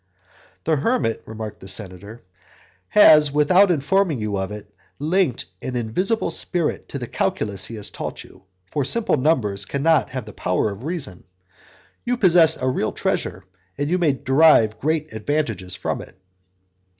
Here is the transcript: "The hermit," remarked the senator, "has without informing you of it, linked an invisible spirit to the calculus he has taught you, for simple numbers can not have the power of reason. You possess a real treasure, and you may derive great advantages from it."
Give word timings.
"The 0.63 0.77
hermit," 0.77 1.21
remarked 1.27 1.59
the 1.59 1.67
senator, 1.67 2.23
"has 2.87 3.31
without 3.31 3.69
informing 3.69 4.17
you 4.17 4.35
of 4.35 4.51
it, 4.51 4.73
linked 4.97 5.45
an 5.61 5.75
invisible 5.75 6.31
spirit 6.31 6.89
to 6.89 6.97
the 6.97 7.05
calculus 7.05 7.67
he 7.67 7.75
has 7.75 7.91
taught 7.91 8.23
you, 8.23 8.41
for 8.71 8.83
simple 8.83 9.15
numbers 9.17 9.63
can 9.65 9.83
not 9.83 10.09
have 10.09 10.25
the 10.25 10.33
power 10.33 10.71
of 10.71 10.85
reason. 10.85 11.25
You 12.03 12.17
possess 12.17 12.59
a 12.59 12.67
real 12.67 12.93
treasure, 12.93 13.45
and 13.77 13.91
you 13.91 13.99
may 13.99 14.13
derive 14.13 14.79
great 14.79 15.13
advantages 15.13 15.75
from 15.75 16.01
it." 16.01 16.17